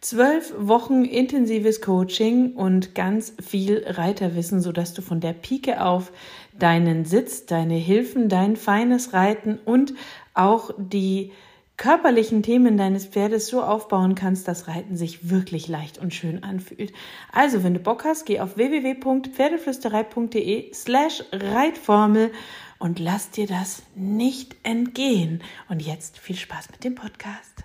Zwölf 0.00 0.54
Wochen 0.56 1.04
intensives 1.04 1.80
Coaching 1.80 2.54
und 2.54 2.94
ganz 2.94 3.34
viel 3.44 3.84
Reiterwissen, 3.84 4.60
sodass 4.60 4.94
du 4.94 5.02
von 5.02 5.20
der 5.20 5.32
Pike 5.32 5.84
auf 5.84 6.12
deinen 6.56 7.04
Sitz, 7.04 7.46
deine 7.46 7.74
Hilfen, 7.74 8.28
dein 8.28 8.54
feines 8.54 9.12
Reiten 9.12 9.58
und 9.64 9.94
auch 10.34 10.70
die 10.78 11.32
körperlichen 11.78 12.42
Themen 12.42 12.76
deines 12.76 13.06
Pferdes 13.06 13.46
so 13.46 13.62
aufbauen 13.62 14.14
kannst, 14.14 14.46
dass 14.48 14.68
Reiten 14.68 14.96
sich 14.96 15.30
wirklich 15.30 15.66
leicht 15.68 15.96
und 15.96 16.12
schön 16.12 16.42
anfühlt. 16.42 16.92
Also, 17.32 17.64
wenn 17.64 17.72
du 17.72 17.80
Bock 17.80 18.04
hast, 18.04 18.26
geh 18.26 18.40
auf 18.40 18.56
www.pferdeflüsterei.de 18.56 20.74
slash 20.74 21.24
Reitformel 21.32 22.32
und 22.78 22.98
lass 22.98 23.30
dir 23.30 23.46
das 23.46 23.80
nicht 23.94 24.54
entgehen. 24.64 25.42
Und 25.68 25.80
jetzt 25.80 26.18
viel 26.18 26.36
Spaß 26.36 26.68
mit 26.70 26.84
dem 26.84 26.94
Podcast. 26.94 27.64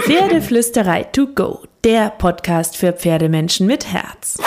Pferdeflüsterei 0.00 1.04
to 1.04 1.28
go, 1.28 1.60
der 1.84 2.10
Podcast 2.10 2.76
für 2.76 2.92
Pferdemenschen 2.92 3.68
mit 3.68 3.86
Herz. 3.92 4.38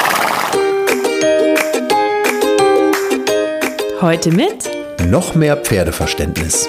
Heute 4.01 4.31
mit 4.31 4.69
noch 5.07 5.35
mehr 5.35 5.55
Pferdeverständnis. 5.57 6.67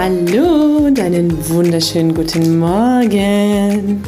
Hallo 0.00 0.86
und 0.86 1.00
einen 1.00 1.48
wunderschönen 1.48 2.14
guten 2.14 2.60
Morgen. 2.60 4.04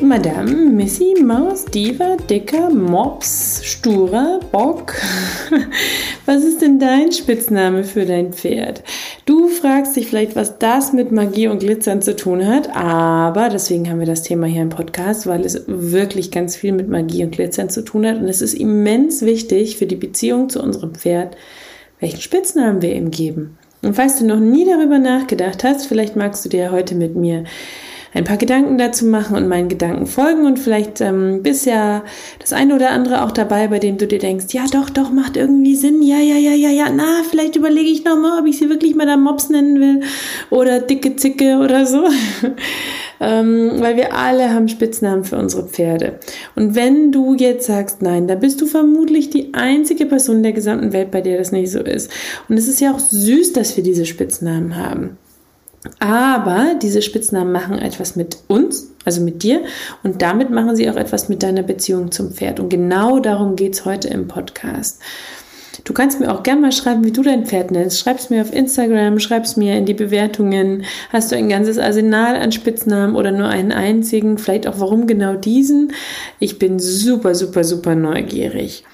Madame, 0.00 0.50
Missy, 0.50 1.14
Maus, 1.22 1.64
Diva, 1.64 2.16
Dicker, 2.28 2.70
Mops, 2.70 3.60
Sturer, 3.62 4.40
Bock. 4.50 4.94
Was 6.26 6.42
ist 6.42 6.60
denn 6.60 6.80
dein 6.80 7.12
Spitzname 7.12 7.84
für 7.84 8.04
dein 8.04 8.32
Pferd? 8.32 8.82
Du 9.26 9.46
fragst 9.46 9.94
dich 9.94 10.08
vielleicht, 10.08 10.34
was 10.34 10.58
das 10.58 10.92
mit 10.92 11.12
Magie 11.12 11.46
und 11.46 11.60
Glitzern 11.60 12.02
zu 12.02 12.16
tun 12.16 12.44
hat, 12.44 12.74
aber 12.74 13.48
deswegen 13.48 13.88
haben 13.88 14.00
wir 14.00 14.06
das 14.06 14.24
Thema 14.24 14.48
hier 14.48 14.62
im 14.62 14.70
Podcast, 14.70 15.28
weil 15.28 15.44
es 15.44 15.62
wirklich 15.68 16.32
ganz 16.32 16.56
viel 16.56 16.72
mit 16.72 16.88
Magie 16.88 17.22
und 17.22 17.30
Glitzern 17.30 17.70
zu 17.70 17.82
tun 17.82 18.04
hat 18.04 18.16
und 18.16 18.28
es 18.28 18.42
ist 18.42 18.54
immens 18.54 19.22
wichtig 19.22 19.76
für 19.76 19.86
die 19.86 19.94
Beziehung 19.94 20.48
zu 20.48 20.60
unserem 20.60 20.96
Pferd, 20.96 21.36
welchen 22.00 22.20
Spitznamen 22.20 22.82
wir 22.82 22.92
ihm 22.92 23.12
geben. 23.12 23.57
Und 23.82 23.94
falls 23.94 24.18
du 24.18 24.26
noch 24.26 24.40
nie 24.40 24.64
darüber 24.64 24.98
nachgedacht 24.98 25.62
hast, 25.64 25.86
vielleicht 25.86 26.16
magst 26.16 26.44
du 26.44 26.48
dir 26.48 26.72
heute 26.72 26.94
mit 26.94 27.14
mir 27.14 27.44
ein 28.14 28.24
paar 28.24 28.38
Gedanken 28.38 28.78
dazu 28.78 29.04
machen 29.04 29.36
und 29.36 29.48
meinen 29.48 29.68
Gedanken 29.68 30.06
folgen 30.06 30.46
und 30.46 30.58
vielleicht 30.58 31.00
ähm, 31.00 31.42
bist 31.42 31.66
ja 31.66 32.02
das 32.38 32.52
eine 32.52 32.74
oder 32.74 32.90
andere 32.90 33.22
auch 33.22 33.32
dabei, 33.32 33.68
bei 33.68 33.78
dem 33.78 33.98
du 33.98 34.06
dir 34.06 34.18
denkst, 34.18 34.46
ja 34.52 34.64
doch, 34.72 34.88
doch, 34.90 35.10
macht 35.10 35.36
irgendwie 35.36 35.76
Sinn, 35.76 36.02
ja, 36.02 36.18
ja, 36.18 36.36
ja, 36.36 36.52
ja, 36.52 36.70
ja, 36.70 36.86
na, 36.90 37.22
vielleicht 37.28 37.56
überlege 37.56 37.90
ich 37.90 38.04
nochmal, 38.04 38.40
ob 38.40 38.46
ich 38.46 38.58
sie 38.58 38.70
wirklich 38.70 38.94
mal 38.94 39.06
da 39.06 39.16
Mops 39.16 39.50
nennen 39.50 39.78
will 39.80 40.00
oder 40.50 40.80
dicke 40.80 41.16
Zicke 41.16 41.58
oder 41.58 41.84
so. 41.86 42.08
Ähm, 43.20 43.72
weil 43.78 43.96
wir 43.96 44.14
alle 44.14 44.52
haben 44.52 44.68
Spitznamen 44.68 45.24
für 45.24 45.36
unsere 45.36 45.66
Pferde. 45.66 46.18
Und 46.54 46.74
wenn 46.74 47.12
du 47.12 47.34
jetzt 47.34 47.66
sagst, 47.66 48.02
nein, 48.02 48.28
da 48.28 48.34
bist 48.34 48.60
du 48.60 48.66
vermutlich 48.66 49.30
die 49.30 49.54
einzige 49.54 50.06
Person 50.06 50.42
der 50.42 50.52
gesamten 50.52 50.92
Welt, 50.92 51.10
bei 51.10 51.20
der 51.20 51.38
das 51.38 51.52
nicht 51.52 51.70
so 51.70 51.80
ist. 51.80 52.10
Und 52.48 52.56
es 52.56 52.68
ist 52.68 52.80
ja 52.80 52.92
auch 52.92 53.00
süß, 53.00 53.52
dass 53.52 53.76
wir 53.76 53.84
diese 53.84 54.06
Spitznamen 54.06 54.76
haben. 54.76 55.18
Aber 56.00 56.74
diese 56.82 57.02
Spitznamen 57.02 57.52
machen 57.52 57.78
etwas 57.78 58.16
mit 58.16 58.38
uns, 58.48 58.90
also 59.04 59.20
mit 59.20 59.42
dir, 59.42 59.62
und 60.02 60.22
damit 60.22 60.50
machen 60.50 60.76
sie 60.76 60.90
auch 60.90 60.96
etwas 60.96 61.28
mit 61.28 61.42
deiner 61.42 61.62
Beziehung 61.62 62.10
zum 62.10 62.32
Pferd. 62.32 62.60
Und 62.60 62.68
genau 62.68 63.20
darum 63.20 63.56
geht 63.56 63.74
es 63.74 63.84
heute 63.84 64.08
im 64.08 64.28
Podcast. 64.28 65.00
Du 65.84 65.92
kannst 65.92 66.20
mir 66.20 66.32
auch 66.32 66.42
gerne 66.42 66.60
mal 66.60 66.72
schreiben, 66.72 67.04
wie 67.04 67.12
du 67.12 67.22
dein 67.22 67.46
Pferd 67.46 67.70
nennst. 67.70 67.98
Schreib's 67.98 68.30
mir 68.30 68.42
auf 68.42 68.52
Instagram, 68.52 69.18
schreib's 69.20 69.56
mir 69.56 69.76
in 69.76 69.86
die 69.86 69.94
Bewertungen. 69.94 70.84
Hast 71.10 71.30
du 71.30 71.36
ein 71.36 71.48
ganzes 71.48 71.78
Arsenal 71.78 72.36
an 72.36 72.52
Spitznamen 72.52 73.16
oder 73.16 73.30
nur 73.30 73.48
einen 73.48 73.72
einzigen? 73.72 74.38
Vielleicht 74.38 74.66
auch 74.66 74.80
warum 74.80 75.06
genau 75.06 75.34
diesen? 75.34 75.92
Ich 76.40 76.58
bin 76.58 76.78
super, 76.78 77.34
super, 77.34 77.64
super 77.64 77.94
neugierig. 77.94 78.84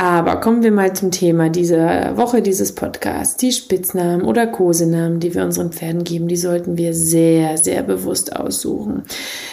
Aber 0.00 0.36
kommen 0.36 0.62
wir 0.62 0.70
mal 0.70 0.92
zum 0.92 1.10
Thema 1.10 1.48
dieser 1.48 2.16
Woche 2.16 2.40
dieses 2.40 2.72
Podcasts. 2.72 3.36
Die 3.36 3.50
Spitznamen 3.50 4.22
oder 4.22 4.46
Kosenamen, 4.46 5.18
die 5.18 5.34
wir 5.34 5.42
unseren 5.42 5.72
Pferden 5.72 6.04
geben, 6.04 6.28
die 6.28 6.36
sollten 6.36 6.78
wir 6.78 6.94
sehr, 6.94 7.58
sehr 7.58 7.82
bewusst 7.82 8.36
aussuchen. 8.36 9.02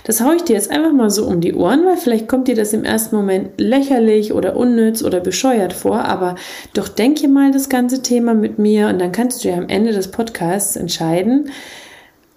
Das 0.03 0.21
haue 0.21 0.35
ich 0.35 0.43
dir 0.43 0.53
jetzt 0.53 0.69
einfach 0.69 0.93
mal 0.93 1.09
so 1.09 1.25
um 1.25 1.41
die 1.41 1.55
Ohren, 1.55 1.83
weil 1.87 1.97
vielleicht 1.97 2.27
kommt 2.27 2.47
dir 2.47 2.53
das 2.53 2.73
im 2.73 2.83
ersten 2.83 3.15
Moment 3.15 3.59
lächerlich 3.59 4.33
oder 4.33 4.55
unnütz 4.55 5.01
oder 5.01 5.19
bescheuert 5.19 5.73
vor, 5.73 6.05
aber 6.05 6.35
doch 6.75 6.89
denke 6.89 7.27
mal 7.27 7.49
das 7.49 7.67
ganze 7.67 8.03
Thema 8.03 8.35
mit 8.35 8.59
mir 8.59 8.89
und 8.89 9.01
dann 9.01 9.11
kannst 9.11 9.43
du 9.43 9.49
ja 9.49 9.57
am 9.57 9.67
Ende 9.67 9.93
des 9.93 10.11
Podcasts 10.11 10.75
entscheiden, 10.75 11.49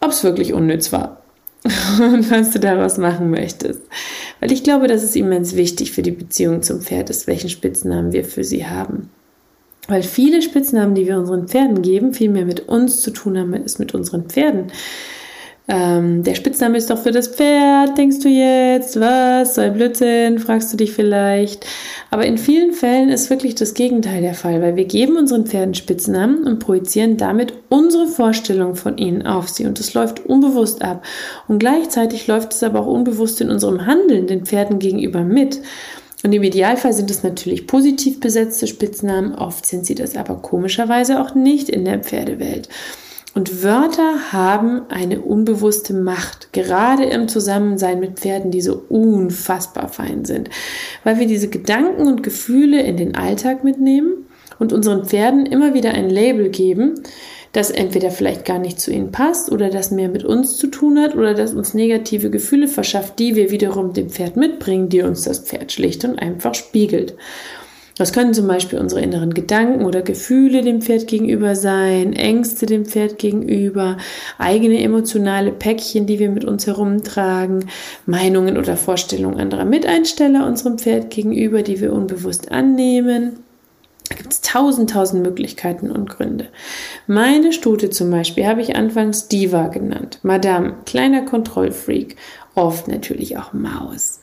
ob 0.01 0.13
es 0.13 0.25
wirklich 0.25 0.55
unnütz 0.55 0.93
war 0.95 1.18
und 1.65 2.31
was 2.31 2.51
du 2.51 2.61
daraus 2.61 2.99
machen 2.99 3.31
möchtest. 3.31 3.83
Weil 4.41 4.53
ich 4.53 4.63
glaube, 4.63 4.87
dass 4.87 5.03
es 5.03 5.17
immens 5.17 5.57
wichtig 5.57 5.93
für 5.93 6.03
die 6.03 6.13
Beziehung 6.13 6.63
zum 6.63 6.81
Pferd 6.81 7.11
ist, 7.11 7.27
welchen 7.27 7.51
Spitznamen 7.51 8.13
wir 8.13 8.25
für 8.25 8.45
sie 8.45 8.67
haben. 8.67 9.11
Weil 9.89 10.03
viele 10.03 10.43
Spitznamen, 10.43 10.95
die 10.95 11.07
wir 11.07 11.19
unseren 11.19 11.49
Pferden 11.49 11.83
geben, 11.83 12.13
viel 12.13 12.31
mehr 12.31 12.45
mit 12.45 12.69
uns 12.69 13.01
zu 13.01 13.11
tun 13.11 13.39
haben 13.39 13.55
als 13.55 13.79
mit 13.79 13.95
unseren 13.95 14.25
Pferden. 14.25 14.71
Ähm, 15.71 16.23
der 16.23 16.35
Spitzname 16.35 16.79
ist 16.79 16.89
doch 16.89 16.97
für 16.97 17.11
das 17.11 17.29
Pferd, 17.29 17.99
denkst 17.99 18.21
du 18.21 18.29
jetzt? 18.31 18.99
Was? 18.99 19.55
So 19.55 19.71
Blödsinn, 19.71 20.39
fragst 20.39 20.73
du 20.73 20.79
dich 20.79 20.93
vielleicht. 20.93 21.67
Aber 22.11 22.25
in 22.25 22.39
vielen 22.39 22.73
Fällen 22.73 23.11
ist 23.11 23.29
wirklich 23.29 23.55
das 23.55 23.75
Gegenteil 23.75 24.23
der 24.23 24.33
Fall, 24.33 24.63
weil 24.63 24.77
wir 24.77 24.87
geben 24.87 25.19
unseren 25.19 25.47
Pferden 25.47 25.75
Spitznamen 25.75 26.45
und 26.45 26.59
projizieren 26.59 27.19
damit 27.19 27.53
unsere 27.69 28.07
Vorstellung 28.07 28.77
von 28.77 28.97
ihnen 28.97 29.27
auf 29.27 29.51
sie. 29.51 29.67
Und 29.67 29.79
das 29.79 29.93
läuft 29.93 30.25
unbewusst 30.25 30.81
ab. 30.81 31.05
Und 31.49 31.59
gleichzeitig 31.59 32.27
läuft 32.27 32.55
es 32.55 32.63
aber 32.63 32.81
auch 32.81 32.87
unbewusst 32.87 33.43
in 33.43 33.51
unserem 33.51 33.85
Handeln 33.85 34.27
den 34.27 34.47
Pferden 34.47 34.79
gegenüber 34.79 35.21
mit. 35.21 35.61
Und 36.25 36.33
im 36.33 36.43
Idealfall 36.43 36.95
sind 36.95 37.11
es 37.11 37.23
natürlich 37.23 37.67
positiv 37.67 38.21
besetzte 38.21 38.67
Spitznamen, 38.67 39.35
oft 39.35 39.67
sind 39.67 39.87
sie 39.87 39.95
das 39.95 40.17
aber 40.17 40.37
komischerweise 40.37 41.21
auch 41.21 41.35
nicht 41.35 41.69
in 41.69 41.85
der 41.85 42.01
Pferdewelt. 42.01 42.69
Und 43.39 43.63
Wörter 43.63 44.33
haben 44.33 44.83
eine 44.89 45.21
unbewusste 45.21 45.95
Macht, 45.95 46.53
gerade 46.53 47.05
im 47.05 47.29
Zusammensein 47.29 48.01
mit 48.01 48.19
Pferden, 48.19 48.51
die 48.51 48.61
so 48.61 48.83
unfassbar 48.89 49.87
fein 49.87 50.25
sind, 50.25 50.51
weil 51.05 51.21
wir 51.21 51.29
diese 51.29 51.47
Gedanken 51.47 52.09
und 52.09 52.25
Gefühle 52.25 52.83
in 52.83 52.97
den 52.97 53.15
Alltag 53.15 53.63
mitnehmen 53.63 54.27
und 54.59 54.73
unseren 54.73 55.05
Pferden 55.05 55.47
immer 55.47 55.73
wieder 55.73 55.93
ein 55.93 56.11
Label 56.11 56.49
geben, 56.49 56.95
das 57.53 57.71
entweder 57.71 58.11
vielleicht 58.11 58.45
gar 58.45 58.59
nicht 58.59 58.81
zu 58.81 58.91
ihnen 58.91 59.13
passt 59.13 59.53
oder 59.53 59.71
das 59.71 59.93
mehr 59.93 60.09
mit 60.09 60.25
uns 60.25 60.57
zu 60.57 60.67
tun 60.67 60.99
hat 60.99 61.15
oder 61.15 61.33
das 61.33 61.55
uns 61.55 61.75
negative 61.75 62.31
Gefühle 62.31 62.67
verschafft, 62.67 63.21
die 63.21 63.37
wir 63.37 63.53
wiederum 63.53 63.93
dem 63.93 64.11
Pferd 64.11 64.37
mitbringen, 64.37 64.89
die 64.89 65.03
uns 65.03 65.23
das 65.23 65.39
Pferd 65.39 65.71
schlicht 65.71 66.05
und 66.05 66.19
einfach 66.19 66.57
spiegelt. 66.57 67.15
Das 67.99 68.13
können 68.13 68.33
zum 68.33 68.47
Beispiel 68.47 68.79
unsere 68.79 69.01
inneren 69.01 69.35
Gedanken 69.35 69.85
oder 69.85 70.03
Gefühle 70.03 70.63
dem 70.63 70.81
Pferd 70.81 71.09
gegenüber 71.09 71.57
sein, 71.57 72.13
Ängste 72.13 72.65
dem 72.65 72.87
Pferd 72.87 73.19
gegenüber, 73.19 73.97
eigene 74.39 74.81
emotionale 74.81 75.51
Päckchen, 75.51 76.07
die 76.07 76.21
wir 76.21 76.31
mit 76.31 76.45
uns 76.45 76.67
herumtragen, 76.69 77.69
Meinungen 78.07 78.57
oder 78.57 78.77
Vorstellungen 78.77 79.41
anderer 79.41 79.65
Miteinsteller 79.65 80.47
unserem 80.47 80.79
Pferd 80.79 81.11
gegenüber, 81.11 81.63
die 81.63 81.81
wir 81.81 81.93
unbewusst 81.93 82.53
annehmen. 82.53 83.41
Da 84.09 84.15
gibt 84.15 84.33
es 84.33 84.41
tausend, 84.41 84.91
tausend 84.91 85.23
Möglichkeiten 85.23 85.91
und 85.91 86.09
Gründe. 86.09 86.47
Meine 87.07 87.53
Stute 87.53 87.91
zum 87.91 88.11
Beispiel 88.11 88.47
habe 88.47 88.63
ich 88.63 88.77
anfangs 88.77 89.29
Diva 89.29 89.69
genannt. 89.69 90.21
Madame, 90.23 90.77
kleiner 90.87 91.23
Kontrollfreak. 91.23 92.17
Oft 92.55 92.89
natürlich 92.89 93.37
auch 93.37 93.53
Maus. 93.53 94.21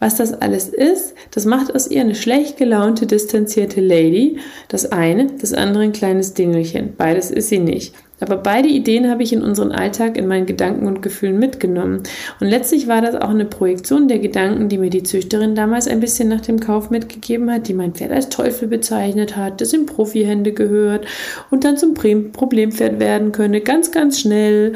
Was 0.00 0.16
das 0.16 0.32
alles 0.32 0.68
ist, 0.68 1.14
das 1.30 1.44
macht 1.44 1.74
aus 1.74 1.86
ihr 1.86 2.00
eine 2.00 2.14
schlecht 2.14 2.56
gelaunte, 2.56 3.06
distanzierte 3.06 3.82
Lady. 3.82 4.38
Das 4.68 4.90
eine, 4.90 5.26
das 5.40 5.52
andere 5.52 5.82
ein 5.82 5.92
kleines 5.92 6.32
Dingelchen. 6.32 6.94
Beides 6.96 7.30
ist 7.30 7.50
sie 7.50 7.58
nicht. 7.58 7.94
Aber 8.20 8.36
beide 8.36 8.68
Ideen 8.68 9.10
habe 9.10 9.22
ich 9.22 9.32
in 9.32 9.42
unseren 9.42 9.72
Alltag, 9.72 10.16
in 10.16 10.26
meinen 10.26 10.46
Gedanken 10.46 10.86
und 10.86 11.02
Gefühlen 11.02 11.38
mitgenommen. 11.38 12.02
Und 12.38 12.48
letztlich 12.48 12.86
war 12.86 13.00
das 13.00 13.14
auch 13.14 13.30
eine 13.30 13.46
Projektion 13.46 14.08
der 14.08 14.18
Gedanken, 14.18 14.68
die 14.68 14.78
mir 14.78 14.90
die 14.90 15.02
Züchterin 15.02 15.54
damals 15.54 15.88
ein 15.88 16.00
bisschen 16.00 16.28
nach 16.28 16.42
dem 16.42 16.60
Kauf 16.60 16.90
mitgegeben 16.90 17.50
hat, 17.50 17.68
die 17.68 17.74
mein 17.74 17.94
Pferd 17.94 18.12
als 18.12 18.28
Teufel 18.28 18.68
bezeichnet 18.68 19.36
hat, 19.36 19.60
das 19.60 19.72
in 19.72 19.86
Profihände 19.86 20.52
gehört 20.52 21.06
und 21.50 21.64
dann 21.64 21.78
zum 21.78 21.94
Problempferd 21.94 23.00
werden 23.00 23.32
könne, 23.32 23.62
ganz, 23.62 23.90
ganz 23.90 24.20
schnell 24.20 24.74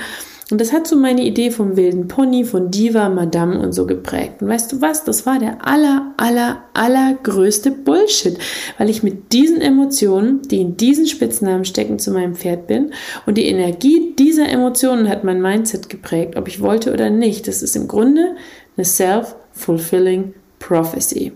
Und 0.50 0.60
das 0.60 0.72
hat 0.72 0.86
so 0.86 0.96
meine 0.96 1.22
Idee 1.22 1.50
vom 1.50 1.76
wilden 1.76 2.06
Pony, 2.06 2.44
von 2.44 2.70
Diva, 2.70 3.08
Madame 3.08 3.58
und 3.58 3.72
so 3.72 3.86
geprägt. 3.86 4.42
Und 4.42 4.48
weißt 4.48 4.72
du 4.72 4.80
was? 4.82 5.04
Das 5.04 5.24
war 5.24 5.38
der 5.38 5.66
aller, 5.66 6.12
aller, 6.18 6.64
allergrößte 6.74 7.70
Bullshit, 7.70 8.38
weil 8.76 8.90
ich 8.90 9.02
mit 9.02 9.32
diesen 9.32 9.62
Emotionen, 9.62 10.42
die 10.42 10.60
in 10.60 10.76
diesen 10.76 11.06
Spitznamen 11.06 11.64
stecken, 11.64 11.98
zu 11.98 12.10
meinem 12.10 12.34
Pferd 12.34 12.66
bin. 12.66 12.92
Und 13.24 13.38
die 13.38 13.46
Energie 13.46 14.14
dieser 14.18 14.48
Emotionen 14.48 15.08
hat 15.08 15.24
mein 15.24 15.40
Mindset 15.40 15.88
geprägt, 15.88 16.36
ob 16.36 16.46
ich 16.46 16.60
wollte 16.60 16.92
oder 16.92 17.08
nicht. 17.08 17.48
Das 17.48 17.62
ist 17.62 17.74
im 17.74 17.88
Grunde 17.88 18.36
eine 18.76 18.84
self-fulfilling 18.84 20.34
prophecy. 20.58 21.32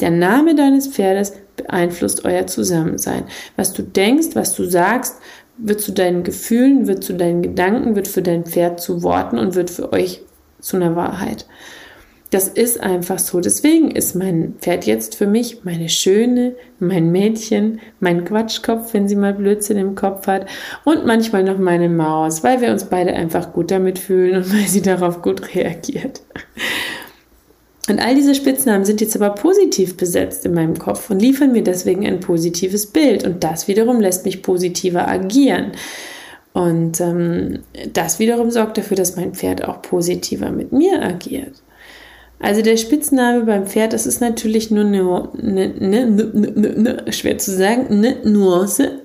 Der 0.00 0.10
Name 0.10 0.54
deines 0.54 0.88
Pferdes 0.88 1.32
beeinflusst 1.56 2.24
euer 2.24 2.46
Zusammensein. 2.46 3.24
Was 3.56 3.72
du 3.72 3.82
denkst, 3.82 4.28
was 4.34 4.54
du 4.54 4.64
sagst, 4.64 5.16
wird 5.58 5.80
zu 5.80 5.92
deinen 5.92 6.22
Gefühlen, 6.22 6.86
wird 6.86 7.04
zu 7.04 7.14
deinen 7.14 7.42
Gedanken, 7.42 7.96
wird 7.96 8.08
für 8.08 8.22
dein 8.22 8.44
Pferd 8.44 8.80
zu 8.80 9.02
Worten 9.02 9.38
und 9.38 9.54
wird 9.54 9.70
für 9.70 9.92
euch 9.92 10.22
zu 10.60 10.76
einer 10.76 10.96
Wahrheit. 10.96 11.46
Das 12.30 12.48
ist 12.48 12.80
einfach 12.80 13.20
so. 13.20 13.40
Deswegen 13.40 13.92
ist 13.92 14.16
mein 14.16 14.54
Pferd 14.58 14.84
jetzt 14.84 15.14
für 15.14 15.28
mich 15.28 15.64
meine 15.64 15.88
Schöne, 15.88 16.56
mein 16.80 17.12
Mädchen, 17.12 17.80
mein 18.00 18.24
Quatschkopf, 18.24 18.92
wenn 18.94 19.06
sie 19.06 19.14
mal 19.14 19.32
Blödsinn 19.32 19.76
im 19.76 19.94
Kopf 19.94 20.26
hat 20.26 20.46
und 20.84 21.06
manchmal 21.06 21.44
noch 21.44 21.58
meine 21.58 21.88
Maus, 21.88 22.42
weil 22.42 22.60
wir 22.60 22.72
uns 22.72 22.86
beide 22.86 23.12
einfach 23.12 23.52
gut 23.52 23.70
damit 23.70 23.98
fühlen 23.98 24.36
und 24.36 24.52
weil 24.52 24.66
sie 24.66 24.82
darauf 24.82 25.22
gut 25.22 25.54
reagiert. 25.54 26.22
Und 27.88 28.00
all 28.00 28.14
diese 28.16 28.34
Spitznamen 28.34 28.84
sind 28.84 29.00
jetzt 29.00 29.14
aber 29.14 29.30
positiv 29.30 29.96
besetzt 29.96 30.44
in 30.44 30.54
meinem 30.54 30.78
Kopf 30.78 31.08
und 31.08 31.20
liefern 31.20 31.52
mir 31.52 31.62
deswegen 31.62 32.04
ein 32.06 32.20
positives 32.20 32.86
Bild. 32.86 33.24
Und 33.24 33.44
das 33.44 33.68
wiederum 33.68 34.00
lässt 34.00 34.24
mich 34.24 34.42
positiver 34.42 35.06
agieren. 35.06 35.72
Und 36.52 37.00
ähm, 37.00 37.60
das 37.92 38.18
wiederum 38.18 38.50
sorgt 38.50 38.78
dafür, 38.78 38.96
dass 38.96 39.16
mein 39.16 39.34
Pferd 39.34 39.64
auch 39.68 39.82
positiver 39.82 40.50
mit 40.50 40.72
mir 40.72 41.02
agiert. 41.02 41.62
Also 42.38 42.60
der 42.60 42.76
Spitzname 42.76 43.44
beim 43.44 43.66
Pferd, 43.66 43.94
das 43.94 44.06
ist 44.06 44.20
natürlich 44.20 44.70
nur 44.70 44.84
eine, 44.84 45.30
eine, 45.40 45.72
eine, 45.80 47.02
eine 47.04 47.12
schwer 47.12 47.38
zu 47.38 47.50
sagen, 47.50 47.86
eine 47.88 48.16
Nuance. 48.24 49.00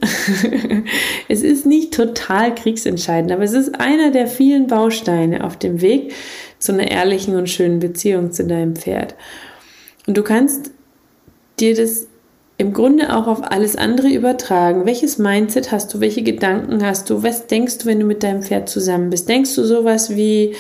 es 1.29 1.41
ist 1.41 1.65
nicht 1.65 1.93
total 1.93 2.53
kriegsentscheidend, 2.53 3.31
aber 3.31 3.43
es 3.43 3.53
ist 3.53 3.79
einer 3.79 4.11
der 4.11 4.27
vielen 4.27 4.67
Bausteine 4.67 5.45
auf 5.45 5.55
dem 5.55 5.81
Weg 5.81 6.13
zu 6.61 6.71
einer 6.71 6.89
ehrlichen 6.89 7.35
und 7.35 7.49
schönen 7.49 7.79
Beziehung 7.79 8.31
zu 8.31 8.45
deinem 8.45 8.75
Pferd. 8.75 9.15
Und 10.07 10.15
du 10.15 10.23
kannst 10.23 10.71
dir 11.59 11.75
das 11.75 12.07
im 12.57 12.73
Grunde 12.73 13.15
auch 13.15 13.27
auf 13.27 13.43
alles 13.43 13.75
andere 13.75 14.09
übertragen. 14.09 14.85
Welches 14.85 15.17
Mindset 15.17 15.71
hast 15.71 15.93
du? 15.93 15.99
Welche 15.99 16.21
Gedanken 16.21 16.85
hast 16.85 17.09
du? 17.09 17.23
Was 17.23 17.47
denkst 17.47 17.79
du, 17.79 17.85
wenn 17.87 17.99
du 17.99 18.05
mit 18.05 18.21
deinem 18.21 18.43
Pferd 18.43 18.69
zusammen 18.69 19.09
bist? 19.09 19.27
Denkst 19.27 19.55
du 19.55 19.63
sowas 19.63 20.15
wie, 20.15 20.55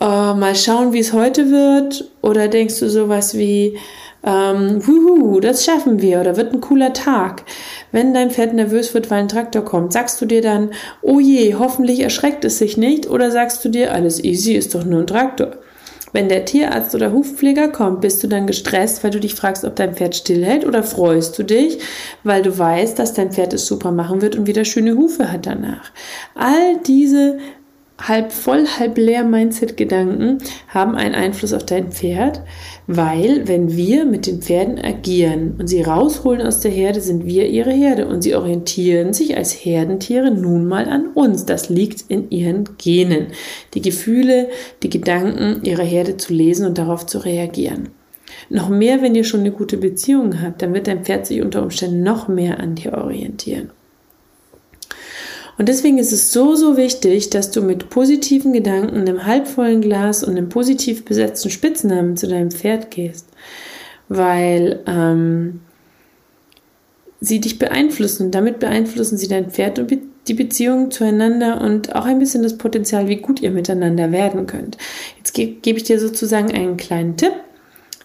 äh, 0.00 0.34
mal 0.34 0.56
schauen, 0.56 0.94
wie 0.94 1.00
es 1.00 1.12
heute 1.12 1.50
wird? 1.50 2.10
Oder 2.22 2.48
denkst 2.48 2.80
du 2.80 2.88
sowas 2.88 3.36
wie, 3.36 3.76
ähm, 4.24 4.86
wuhu, 4.86 5.40
das 5.40 5.64
schaffen 5.64 6.02
wir 6.02 6.20
oder 6.20 6.36
wird 6.36 6.52
ein 6.52 6.60
cooler 6.60 6.92
Tag. 6.92 7.44
Wenn 7.92 8.12
dein 8.12 8.30
Pferd 8.30 8.52
nervös 8.54 8.92
wird, 8.94 9.10
weil 9.10 9.20
ein 9.20 9.28
Traktor 9.28 9.64
kommt, 9.64 9.92
sagst 9.92 10.20
du 10.20 10.26
dir 10.26 10.42
dann, 10.42 10.70
oh 11.02 11.20
je, 11.20 11.54
hoffentlich 11.54 12.00
erschreckt 12.00 12.44
es 12.44 12.58
sich 12.58 12.76
nicht 12.76 13.08
oder 13.08 13.30
sagst 13.30 13.64
du 13.64 13.68
dir, 13.68 13.92
alles 13.92 14.22
easy, 14.22 14.52
ist 14.52 14.74
doch 14.74 14.84
nur 14.84 15.00
ein 15.00 15.06
Traktor. 15.06 15.52
Wenn 16.12 16.28
der 16.28 16.44
Tierarzt 16.44 16.94
oder 16.94 17.12
Hufpfleger 17.12 17.68
kommt, 17.68 18.00
bist 18.00 18.22
du 18.22 18.26
dann 18.26 18.46
gestresst, 18.46 19.04
weil 19.04 19.12
du 19.12 19.20
dich 19.20 19.34
fragst, 19.34 19.64
ob 19.64 19.76
dein 19.76 19.94
Pferd 19.94 20.16
stillhält 20.16 20.66
oder 20.66 20.82
freust 20.82 21.38
du 21.38 21.44
dich, 21.44 21.78
weil 22.24 22.42
du 22.42 22.58
weißt, 22.58 22.98
dass 22.98 23.14
dein 23.14 23.30
Pferd 23.30 23.52
es 23.52 23.66
super 23.66 23.92
machen 23.92 24.20
wird 24.20 24.34
und 24.34 24.46
wieder 24.46 24.64
schöne 24.64 24.96
Hufe 24.96 25.30
hat 25.30 25.46
danach. 25.46 25.92
All 26.34 26.78
diese 26.84 27.38
halb 28.00 28.32
voll, 28.32 28.66
halb 28.66 28.98
leer 28.98 29.24
Mindset-Gedanken 29.24 30.38
haben 30.68 30.94
einen 30.94 31.14
Einfluss 31.14 31.52
auf 31.52 31.64
dein 31.64 31.92
Pferd, 31.92 32.42
weil 32.86 33.46
wenn 33.46 33.76
wir 33.76 34.04
mit 34.04 34.26
den 34.26 34.42
Pferden 34.42 34.78
agieren 34.78 35.56
und 35.58 35.68
sie 35.68 35.82
rausholen 35.82 36.42
aus 36.46 36.60
der 36.60 36.70
Herde, 36.70 37.00
sind 37.00 37.26
wir 37.26 37.48
ihre 37.48 37.72
Herde 37.72 38.06
und 38.06 38.22
sie 38.22 38.34
orientieren 38.34 39.12
sich 39.12 39.36
als 39.36 39.52
Herdentiere 39.52 40.30
nun 40.30 40.66
mal 40.66 40.88
an 40.88 41.08
uns. 41.14 41.44
Das 41.44 41.68
liegt 41.68 42.04
in 42.08 42.30
ihren 42.30 42.64
Genen, 42.78 43.28
die 43.74 43.82
Gefühle, 43.82 44.48
die 44.82 44.90
Gedanken 44.90 45.64
ihrer 45.64 45.84
Herde 45.84 46.16
zu 46.16 46.32
lesen 46.32 46.66
und 46.66 46.78
darauf 46.78 47.06
zu 47.06 47.18
reagieren. 47.18 47.90
Noch 48.48 48.68
mehr, 48.68 49.02
wenn 49.02 49.14
ihr 49.14 49.24
schon 49.24 49.40
eine 49.40 49.52
gute 49.52 49.76
Beziehung 49.76 50.42
habt, 50.42 50.62
dann 50.62 50.74
wird 50.74 50.86
dein 50.86 51.04
Pferd 51.04 51.26
sich 51.26 51.42
unter 51.42 51.62
Umständen 51.62 52.02
noch 52.02 52.28
mehr 52.28 52.58
an 52.60 52.74
dir 52.74 52.94
orientieren. 52.94 53.70
Und 55.60 55.68
deswegen 55.68 55.98
ist 55.98 56.10
es 56.10 56.32
so, 56.32 56.54
so 56.54 56.78
wichtig, 56.78 57.28
dass 57.28 57.50
du 57.50 57.60
mit 57.60 57.90
positiven 57.90 58.54
Gedanken, 58.54 58.96
einem 58.96 59.26
halbvollen 59.26 59.82
Glas 59.82 60.24
und 60.24 60.38
einem 60.38 60.48
positiv 60.48 61.04
besetzten 61.04 61.50
Spitznamen 61.50 62.16
zu 62.16 62.28
deinem 62.28 62.50
Pferd 62.50 62.90
gehst, 62.90 63.28
weil 64.08 64.80
ähm, 64.86 65.60
sie 67.20 67.40
dich 67.40 67.58
beeinflussen 67.58 68.24
und 68.24 68.34
damit 68.34 68.58
beeinflussen 68.58 69.18
sie 69.18 69.28
dein 69.28 69.50
Pferd 69.50 69.78
und 69.78 69.92
die 70.28 70.32
Beziehung 70.32 70.90
zueinander 70.90 71.60
und 71.60 71.94
auch 71.94 72.06
ein 72.06 72.20
bisschen 72.20 72.42
das 72.42 72.56
Potenzial, 72.56 73.08
wie 73.08 73.16
gut 73.16 73.42
ihr 73.42 73.50
miteinander 73.50 74.12
werden 74.12 74.46
könnt. 74.46 74.78
Jetzt 75.18 75.34
ge 75.34 75.56
gebe 75.60 75.76
ich 75.76 75.84
dir 75.84 76.00
sozusagen 76.00 76.50
einen 76.52 76.78
kleinen 76.78 77.18
Tipp 77.18 77.34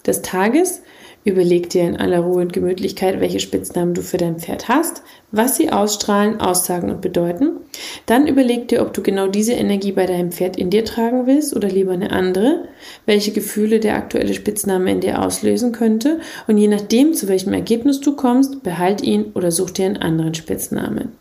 des 0.05 0.21
Tages. 0.21 0.81
Überleg 1.25 1.71
dir 1.71 1.81
in 1.81 1.97
aller 1.97 2.19
Ruhe 2.19 2.43
und 2.43 2.53
Gemütlichkeit, 2.53 3.19
welche 3.19 3.39
Spitznamen 3.39 3.95
du 3.95 4.03
für 4.03 4.17
dein 4.17 4.37
Pferd 4.37 4.69
hast, 4.69 5.01
was 5.31 5.57
sie 5.57 5.71
ausstrahlen, 5.71 6.39
aussagen 6.39 6.91
und 6.91 7.01
bedeuten. 7.01 7.61
Dann 8.05 8.27
überleg 8.27 8.67
dir, 8.67 8.83
ob 8.83 8.93
du 8.93 9.01
genau 9.01 9.27
diese 9.27 9.53
Energie 9.53 9.91
bei 9.91 10.05
deinem 10.05 10.31
Pferd 10.31 10.55
in 10.55 10.69
dir 10.69 10.85
tragen 10.85 11.25
willst 11.25 11.55
oder 11.55 11.67
lieber 11.67 11.93
eine 11.93 12.11
andere, 12.11 12.67
welche 13.07 13.31
Gefühle 13.31 13.79
der 13.79 13.95
aktuelle 13.95 14.35
Spitzname 14.35 14.91
in 14.91 15.01
dir 15.01 15.19
auslösen 15.19 15.71
könnte 15.71 16.19
und 16.45 16.59
je 16.59 16.67
nachdem, 16.67 17.15
zu 17.15 17.27
welchem 17.27 17.53
Ergebnis 17.53 18.01
du 18.01 18.15
kommst, 18.15 18.61
behalt 18.61 19.01
ihn 19.01 19.31
oder 19.33 19.51
such 19.51 19.71
dir 19.71 19.87
einen 19.87 19.97
anderen 19.97 20.35
Spitznamen. 20.35 21.13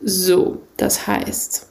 So, 0.00 0.58
das 0.76 1.08
heißt, 1.08 1.66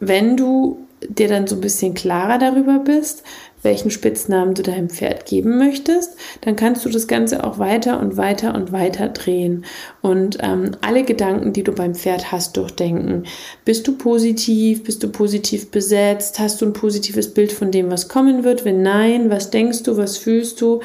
wenn 0.00 0.38
du 0.38 0.78
dir 1.08 1.28
dann 1.28 1.46
so 1.46 1.56
ein 1.56 1.60
bisschen 1.60 1.94
klarer 1.94 2.38
darüber 2.38 2.78
bist, 2.78 3.22
welchen 3.62 3.90
Spitznamen 3.90 4.54
du 4.54 4.62
deinem 4.62 4.90
Pferd 4.90 5.26
geben 5.26 5.58
möchtest, 5.58 6.16
dann 6.40 6.56
kannst 6.56 6.84
du 6.84 6.88
das 6.88 7.06
Ganze 7.06 7.44
auch 7.44 7.58
weiter 7.58 8.00
und 8.00 8.16
weiter 8.16 8.54
und 8.54 8.72
weiter 8.72 9.08
drehen 9.08 9.64
und 10.00 10.38
ähm, 10.40 10.72
alle 10.80 11.04
Gedanken, 11.04 11.52
die 11.52 11.62
du 11.62 11.72
beim 11.72 11.94
Pferd 11.94 12.32
hast, 12.32 12.56
durchdenken. 12.56 13.24
Bist 13.64 13.86
du 13.86 13.96
positiv? 13.96 14.84
Bist 14.84 15.02
du 15.02 15.08
positiv 15.08 15.70
besetzt? 15.70 16.38
Hast 16.38 16.60
du 16.60 16.66
ein 16.66 16.72
positives 16.72 17.32
Bild 17.32 17.52
von 17.52 17.70
dem, 17.70 17.90
was 17.90 18.08
kommen 18.08 18.44
wird? 18.44 18.64
Wenn 18.64 18.82
nein, 18.82 19.30
was 19.30 19.50
denkst 19.50 19.84
du? 19.84 19.96
Was 19.96 20.18
fühlst 20.18 20.60
du? 20.60 20.80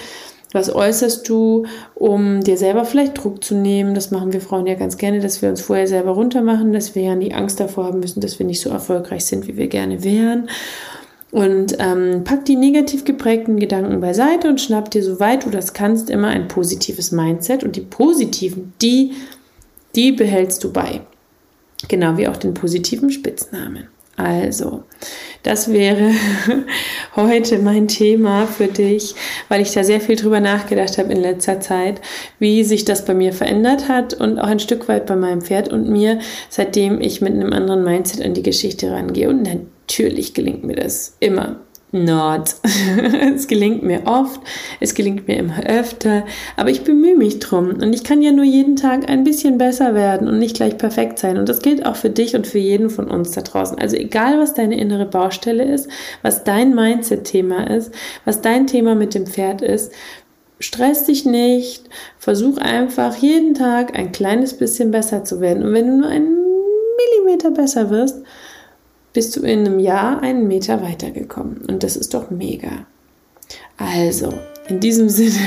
Was 0.54 0.74
äußerst 0.74 1.28
du, 1.28 1.66
um 1.94 2.42
dir 2.42 2.58
selber 2.58 2.86
vielleicht 2.86 3.22
Druck 3.22 3.44
zu 3.44 3.54
nehmen? 3.54 3.94
Das 3.94 4.12
machen 4.12 4.32
wir 4.32 4.40
Frauen 4.40 4.66
ja 4.66 4.76
ganz 4.76 4.98
gerne, 4.98 5.20
dass 5.20 5.42
wir 5.42 5.50
uns 5.50 5.62
vorher 5.62 5.88
selber 5.88 6.12
runtermachen, 6.12 6.72
dass 6.72 6.96
wir 6.96 7.04
ja 7.04 7.16
nie 7.16 7.34
Angst 7.34 7.60
davor 7.60 7.86
haben 7.86 8.00
müssen, 8.00 8.22
dass 8.22 8.40
wir 8.40 8.46
nicht 8.46 8.62
so 8.62 8.70
erfolgreich 8.70 9.26
sind, 9.26 9.48
wie 9.48 9.58
wir 9.58 9.68
gerne 9.68 10.04
wären. 10.06 10.50
Und 11.32 11.76
ähm, 11.80 12.24
pack 12.24 12.46
die 12.46 12.56
negativ 12.56 13.04
geprägten 13.04 13.60
Gedanken 13.60 14.00
beiseite 14.00 14.48
und 14.48 14.62
schnapp 14.62 14.90
dir, 14.92 15.04
soweit 15.04 15.46
du 15.46 15.50
das 15.50 15.74
kannst, 15.74 16.10
immer 16.10 16.30
ein 16.30 16.48
positives 16.48 17.12
Mindset. 17.12 17.64
Und 17.64 17.76
die 17.76 17.82
positiven, 17.82 18.74
die, 18.82 19.12
die 19.96 20.14
behältst 20.14 20.64
du 20.64 20.72
bei. 20.72 21.02
Genau 21.90 22.18
wie 22.18 22.28
auch 22.28 22.38
den 22.38 22.54
positiven 22.54 23.12
Spitznamen. 23.12 23.88
Also, 24.16 24.84
das 25.44 25.72
wäre 25.72 26.12
heute 27.16 27.60
mein 27.60 27.88
Thema 27.88 28.48
für 28.48 28.66
dich, 28.66 29.14
weil 29.48 29.62
ich 29.62 29.74
da 29.74 29.84
sehr 29.84 30.02
viel 30.02 30.16
drüber 30.16 30.40
nachgedacht 30.40 30.98
habe 30.98 31.14
in 31.14 31.22
letzter 31.22 31.60
Zeit, 31.60 32.02
wie 32.40 32.64
sich 32.64 32.84
das 32.84 33.06
bei 33.06 33.14
mir 33.14 33.32
verändert 33.32 33.88
hat 33.88 34.16
und 34.16 34.40
auch 34.40 34.48
ein 34.48 34.60
Stück 34.60 34.88
weit 34.88 35.06
bei 35.06 35.16
meinem 35.16 35.42
Pferd 35.42 35.70
und 35.70 35.88
mir, 35.88 36.18
seitdem 36.50 37.00
ich 37.00 37.22
mit 37.22 37.34
einem 37.34 37.54
anderen 37.54 37.84
Mindset 37.84 38.26
an 38.26 38.34
die 38.34 38.42
Geschichte 38.42 38.92
rangehe. 38.92 39.30
Und 39.30 39.48
natürlich 39.88 40.34
gelingt 40.34 40.64
mir 40.64 40.76
das 40.76 41.16
immer 41.20 41.62
not. 41.94 42.56
es 43.34 43.48
gelingt 43.48 43.82
mir 43.82 44.02
oft, 44.06 44.42
es 44.82 44.94
gelingt 44.94 45.28
mir 45.30 45.38
immer 45.38 45.64
öfter, 45.66 46.26
aber 46.58 46.70
ich 46.70 46.84
bemühe 46.84 47.16
mich 47.16 47.40
drum 47.40 47.70
und 47.70 47.94
ich 47.94 48.04
kann 48.04 48.22
ja 48.22 48.34
nur 48.34 48.44
jeden 48.44 48.76
Tag 48.76 49.10
ein 49.10 49.24
bisschen 49.24 49.58
besser 49.58 49.96
werden 49.96 50.28
und 50.28 50.38
nicht 50.38 50.58
gleich 50.58 50.78
perfekt 50.78 51.18
sein 51.18 51.38
und 51.38 51.48
das 51.48 51.62
gilt 51.62 51.86
auch 51.86 51.96
für 51.96 52.10
dich 52.10 52.36
und 52.36 52.46
für 52.46 52.60
jeden 52.60 52.90
von 52.90 53.10
uns 53.10 53.32
da 53.32 53.42
draußen. 53.42 53.80
Also 53.80 53.96
egal, 53.96 54.38
was 54.38 54.54
deine 54.54 54.78
innere 54.78 55.06
Baustelle 55.06 55.64
ist, 55.64 55.90
was 56.22 56.44
dein 56.44 56.76
Mindset-Thema 56.76 57.70
ist, 57.70 57.94
was 58.26 58.42
dein 58.42 58.68
Thema 58.68 58.94
mit 58.94 59.14
dem 59.14 59.26
Pferd 59.26 59.62
ist, 59.62 59.94
stress 60.60 61.06
dich 61.06 61.26
nicht, 61.26 61.86
versuch 62.18 62.58
einfach 62.58 63.16
jeden 63.16 63.54
Tag 63.54 63.98
ein 63.98 64.12
kleines 64.12 64.58
bisschen 64.58 64.92
besser 64.92 65.24
zu 65.24 65.40
werden 65.40 65.64
und 65.64 65.74
wenn 65.74 65.88
du 65.88 65.98
nur 66.00 66.10
einen 66.10 66.36
Millimeter 66.98 67.52
besser 67.52 67.90
wirst, 67.90 68.24
bist 69.18 69.36
du 69.36 69.40
in 69.40 69.66
einem 69.66 69.80
Jahr 69.80 70.22
einen 70.22 70.48
Meter 70.48 70.84
weitergekommen. 70.84 71.64
Und 71.68 71.82
das 71.82 71.96
ist 71.96 72.14
doch 72.14 72.30
mega. 72.30 72.86
Also, 73.76 74.32
In 74.70 74.80
diesem 74.80 75.10
Sinne 75.10 75.40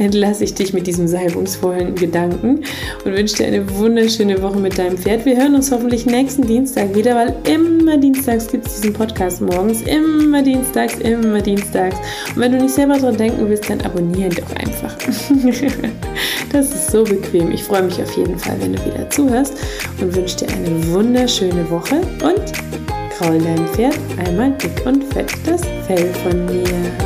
entlasse 0.00 0.42
ich 0.42 0.54
dich 0.54 0.72
mit 0.72 0.88
diesem 0.88 1.06
salbungsvollen 1.06 1.94
Gedanken 1.94 2.64
und 3.04 3.12
wünsche 3.12 3.36
dir 3.36 3.46
eine 3.46 3.78
wunderschöne 3.78 4.42
Woche 4.42 4.58
mit 4.58 4.76
deinem 4.76 4.98
Pferd. 4.98 5.24
Wir 5.24 5.36
hören 5.36 5.54
uns 5.54 5.70
hoffentlich 5.70 6.04
nächsten 6.04 6.48
Dienstag 6.48 6.96
wieder, 6.96 7.14
weil 7.14 7.36
immer 7.48 7.96
dienstags 7.96 8.48
gibt 8.48 8.66
es 8.66 8.80
diesen 8.80 8.92
Podcast 8.92 9.40
morgens. 9.40 9.82
Immer 9.82 10.42
dienstags, 10.42 10.96
immer 10.98 11.40
dienstags. 11.40 11.94
Und 12.34 12.40
wenn 12.40 12.50
du 12.50 12.58
nicht 12.58 12.74
selber 12.74 12.98
dran 12.98 13.16
denken 13.16 13.48
willst, 13.48 13.70
dann 13.70 13.82
abonniere 13.82 14.30
doch 14.30 14.56
einfach. 14.56 14.96
das 16.52 16.74
ist 16.74 16.90
so 16.90 17.04
bequem. 17.04 17.52
Ich 17.52 17.62
freue 17.62 17.82
mich 17.82 18.02
auf 18.02 18.16
jeden 18.16 18.36
Fall, 18.36 18.56
wenn 18.58 18.72
du 18.72 18.84
wieder 18.84 19.08
zuhörst 19.10 19.54
und 20.00 20.12
wünsche 20.16 20.38
dir 20.38 20.48
eine 20.48 20.88
wunderschöne 20.88 21.70
Woche 21.70 22.00
und 22.24 22.75
kraul 23.16 23.38
deinem 23.38 23.66
Pferd 23.68 23.98
einmal 24.18 24.50
dick 24.52 24.84
und 24.84 25.02
fett 25.12 25.32
das 25.46 25.62
Fell 25.86 26.12
von 26.22 26.46
mir. 26.46 27.05